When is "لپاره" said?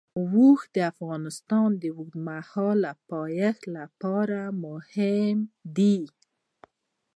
3.77-4.39